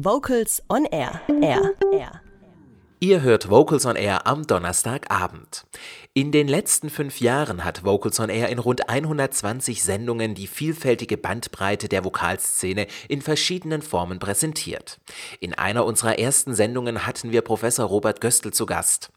[0.00, 1.20] Vocals on Air.
[1.28, 1.76] Air.
[1.92, 2.22] Air.
[3.02, 5.64] Ihr hört Vocals on Air am Donnerstagabend.
[6.12, 11.16] In den letzten fünf Jahren hat Vocals on Air in rund 120 Sendungen die vielfältige
[11.16, 15.00] Bandbreite der Vokalszene in verschiedenen Formen präsentiert.
[15.40, 19.10] In einer unserer ersten Sendungen hatten wir Professor Robert Göstl zu Gast.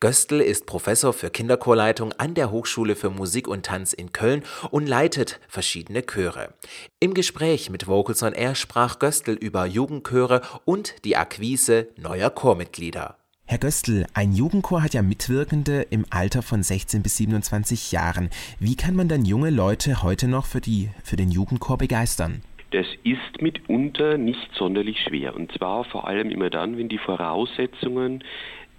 [0.00, 4.42] Göstl ist Professor für Kinderchorleitung an der Hochschule für Musik und Tanz in Köln
[4.72, 6.54] und leitet verschiedene Chöre.
[6.98, 13.16] Im Gespräch mit Vocals on Air sprach Göstl über Jugendchöre und die Akquise neuer Chormitglieder.
[13.50, 18.28] Herr Göstl, ein Jugendchor hat ja Mitwirkende im Alter von 16 bis 27 Jahren.
[18.60, 22.42] Wie kann man dann junge Leute heute noch für, die, für den Jugendchor begeistern?
[22.72, 25.34] Das ist mitunter nicht sonderlich schwer.
[25.34, 28.22] Und zwar vor allem immer dann, wenn die Voraussetzungen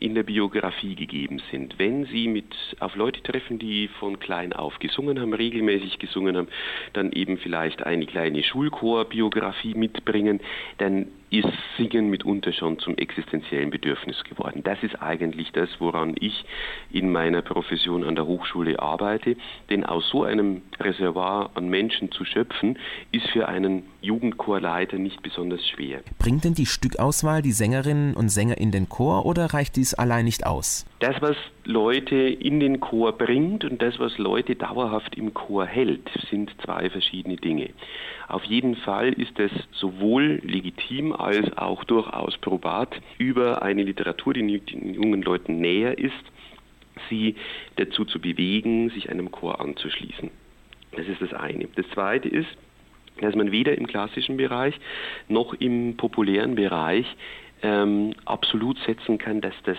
[0.00, 1.78] in der Biografie gegeben sind.
[1.78, 6.48] Wenn Sie mit auf Leute treffen, die von klein auf gesungen haben, regelmäßig gesungen haben,
[6.92, 10.40] dann eben vielleicht eine kleine Schulchorbiografie mitbringen,
[10.76, 14.62] dann ist Singen mitunter schon zum existenziellen Bedürfnis geworden.
[14.64, 16.44] Das ist eigentlich das, woran ich
[16.90, 19.36] in meiner Profession an der Hochschule arbeite.
[19.70, 22.78] Denn aus so einem Reservoir an Menschen zu schöpfen,
[23.12, 26.00] ist für einen Jugendchorleiter nicht besonders schwer.
[26.18, 30.24] Bringt denn die Stückauswahl die Sängerinnen und Sänger in den Chor oder reicht dies allein
[30.24, 30.86] nicht aus?
[31.00, 31.36] Das, was
[31.68, 36.88] Leute in den Chor bringt und das, was Leute dauerhaft im Chor hält, sind zwei
[36.88, 37.68] verschiedene Dinge.
[38.26, 44.60] Auf jeden Fall ist es sowohl legitim als auch durchaus probat, über eine Literatur, die
[44.60, 46.14] den jungen Leuten näher ist,
[47.10, 47.36] sie
[47.76, 50.30] dazu zu bewegen, sich einem Chor anzuschließen.
[50.92, 51.68] Das ist das eine.
[51.76, 52.48] Das zweite ist,
[53.20, 54.74] dass man weder im klassischen Bereich
[55.28, 57.04] noch im populären Bereich
[57.62, 59.76] ähm, absolut setzen kann, dass das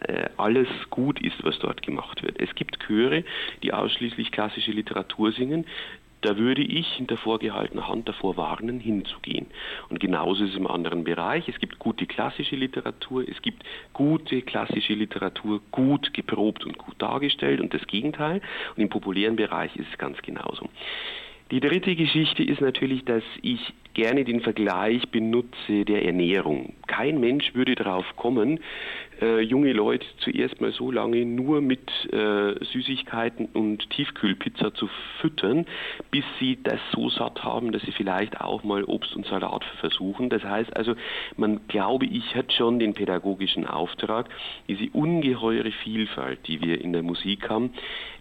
[0.00, 2.40] äh, alles gut ist, was dort gemacht wird.
[2.40, 3.24] Es gibt Chöre,
[3.62, 5.66] die ausschließlich klassische Literatur singen.
[6.20, 9.46] Da würde ich hinter vorgehaltener Hand davor warnen, hinzugehen.
[9.88, 11.48] Und genauso ist es im anderen Bereich.
[11.48, 13.62] Es gibt gute klassische Literatur, es gibt
[13.92, 18.40] gute klassische Literatur, gut geprobt und gut dargestellt und das Gegenteil.
[18.74, 20.68] Und im populären Bereich ist es ganz genauso.
[21.52, 23.60] Die dritte Geschichte ist natürlich, dass ich
[23.94, 26.74] gerne den Vergleich benutze der Ernährung.
[26.88, 28.58] Kein Mensch würde darauf kommen,
[29.20, 34.88] äh, junge Leute zuerst mal so lange nur mit äh, Süßigkeiten und Tiefkühlpizza zu
[35.20, 35.66] füttern,
[36.10, 40.30] bis sie das so satt haben, dass sie vielleicht auch mal Obst und Salat versuchen.
[40.30, 40.94] Das heißt also,
[41.36, 44.28] man glaube ich hat schon den pädagogischen Auftrag,
[44.68, 47.72] diese ungeheure Vielfalt, die wir in der Musik haben,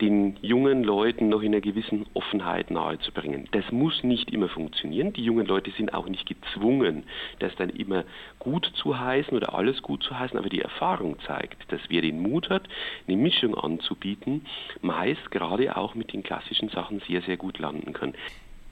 [0.00, 3.48] den jungen Leuten noch in einer gewissen Offenheit nahezubringen.
[3.52, 5.12] Das muss nicht immer funktionieren.
[5.12, 7.04] Die jungen Leute sind auch nicht gezwungen,
[7.38, 8.04] das dann immer
[8.38, 12.20] gut zu heißen oder alles gut zu heißen, aber die Erfahrung zeigt, dass wer den
[12.20, 12.68] Mut hat,
[13.06, 14.46] eine Mischung anzubieten,
[14.82, 18.14] meist gerade auch mit den klassischen Sachen sehr, sehr gut landen kann.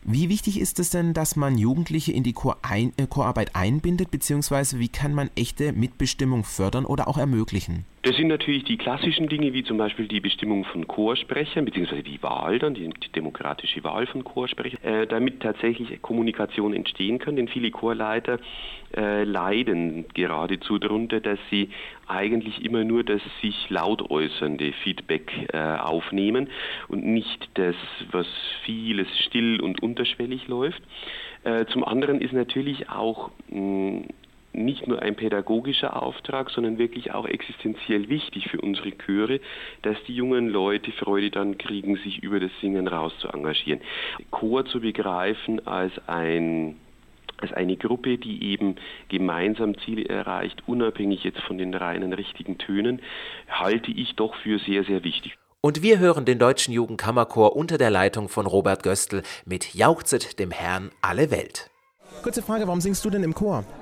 [0.04, 4.88] Wie wichtig ist es denn, dass man Jugendliche in die äh, Chorarbeit einbindet, beziehungsweise wie
[4.88, 7.84] kann man echte Mitbestimmung fördern oder auch ermöglichen?
[8.04, 12.20] Das sind natürlich die klassischen Dinge, wie zum Beispiel die Bestimmung von Chorsprechern, beziehungsweise die
[12.20, 17.36] Wahl dann, die, die demokratische Wahl von Chorsprechern, äh, damit tatsächlich Kommunikation entstehen kann.
[17.36, 18.40] Denn viele Chorleiter
[18.96, 21.70] äh, leiden geradezu darunter, dass sie
[22.08, 26.50] eigentlich immer nur das sich laut äußernde Feedback äh, aufnehmen
[26.88, 27.76] und nicht das,
[28.10, 28.26] was
[28.64, 30.82] vieles still und unterschwellig läuft.
[31.44, 34.06] Äh, zum anderen ist natürlich auch mh,
[34.52, 39.40] nicht nur ein pädagogischer Auftrag, sondern wirklich auch existenziell wichtig für unsere Chöre,
[39.82, 43.80] dass die jungen Leute Freude dann kriegen, sich über das Singen raus zu engagieren.
[44.30, 46.76] Chor zu begreifen als ein
[47.38, 48.76] als eine Gruppe, die eben
[49.08, 53.02] gemeinsam Ziele erreicht, unabhängig jetzt von den reinen richtigen Tönen,
[53.48, 55.36] halte ich doch für sehr, sehr wichtig.
[55.60, 60.50] Und wir hören den Deutschen Jugendkammerchor unter der Leitung von Robert Göstl mit Jauchzet dem
[60.50, 61.70] Herrn alle Welt.
[62.22, 63.64] Kurze Frage, warum singst du denn im Chor?